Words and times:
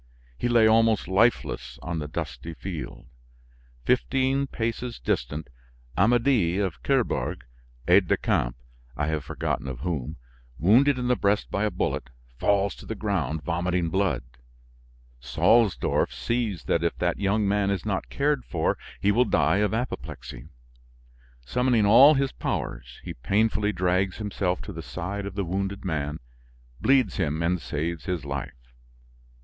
He 0.35 0.47
lay 0.47 0.65
almost 0.65 1.07
lifeless 1.07 1.77
on 1.83 1.99
the 1.99 2.07
dusty 2.07 2.55
field. 2.55 3.05
Fifteen 3.85 4.47
paces 4.47 4.97
distant, 4.97 5.47
Amedee 5.95 6.57
of 6.57 6.81
Kerbourg, 6.81 7.43
aide 7.87 8.07
de 8.07 8.17
camp, 8.17 8.55
I 8.97 9.05
have 9.09 9.23
forgotten 9.23 9.67
of 9.67 9.81
whom, 9.81 10.15
wounded 10.57 10.97
in 10.97 11.07
the 11.07 11.15
breast 11.15 11.51
by 11.51 11.65
a 11.65 11.69
bullet, 11.69 12.09
falls 12.39 12.73
to 12.77 12.87
the 12.87 12.95
ground 12.95 13.43
vomiting 13.43 13.89
blood. 13.91 14.23
Salsdorf 15.19 16.11
sees 16.11 16.63
that 16.63 16.83
if 16.83 16.97
that 16.97 17.19
young 17.19 17.47
man 17.47 17.69
is 17.69 17.85
not 17.85 18.09
cared 18.09 18.43
for 18.43 18.79
he 18.99 19.11
will 19.11 19.23
die 19.25 19.57
of 19.57 19.71
apoplexy; 19.71 20.47
summoning 21.45 21.85
all 21.85 22.15
his 22.15 22.31
powers, 22.31 22.99
he 23.03 23.13
painfully 23.13 23.71
drags 23.71 24.17
himself 24.17 24.61
to 24.63 24.73
the 24.73 24.81
side 24.81 25.27
of 25.27 25.35
the 25.35 25.45
wounded 25.45 25.85
man, 25.85 26.19
bleeds 26.79 27.17
him 27.17 27.43
and 27.43 27.61
saves 27.61 28.05
his 28.05 28.25
life. 28.25 28.73